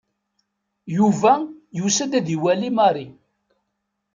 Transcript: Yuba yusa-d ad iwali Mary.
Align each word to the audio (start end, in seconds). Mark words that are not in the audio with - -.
Yuba 0.97 1.33
yusa-d 1.77 2.11
ad 2.19 2.27
iwali 2.35 2.69
Mary. 2.77 3.07